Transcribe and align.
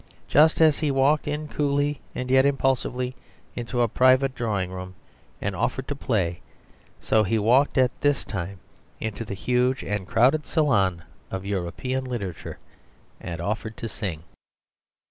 Just 0.27 0.61
as 0.61 0.79
he 0.79 0.89
walked 0.89 1.27
in 1.27 1.47
coolly 1.47 2.01
and 2.15 2.31
yet 2.31 2.43
impulsively 2.43 3.15
into 3.55 3.81
a 3.83 3.87
private 3.87 4.33
drawing 4.33 4.71
room 4.71 4.95
and 5.39 5.55
offered 5.55 5.87
to 5.89 5.95
play, 5.95 6.41
so 6.99 7.21
he 7.21 7.37
walked 7.37 7.77
at 7.77 7.91
this 8.01 8.25
time 8.25 8.59
into 8.99 9.23
the 9.23 9.35
huge 9.35 9.83
and 9.83 10.07
crowded 10.07 10.47
salon 10.47 11.03
of 11.29 11.45
European 11.45 12.03
literature 12.03 12.57
and 13.19 13.39
offered 13.39 13.77
to 13.77 13.87
sing. 13.87 14.23